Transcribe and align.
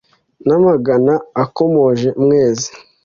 n' 0.47 0.55
amagana 0.57 1.13
akomoje 1.43 2.09
mwezi 2.23 2.69